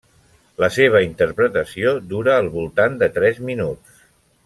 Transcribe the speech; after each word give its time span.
La 0.63 0.69
seva 0.77 1.01
interpretació 1.09 1.93
dura 2.15 2.33
al 2.39 2.49
voltant 2.59 2.99
dels 3.05 3.15
tres 3.23 3.43
minuts. 3.51 3.99